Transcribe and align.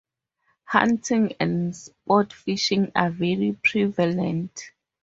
Hunting 0.65 1.33
and 1.39 1.73
sportfishing 1.75 2.91
are 2.95 3.11
very 3.11 3.55
prevalent. 3.63 4.71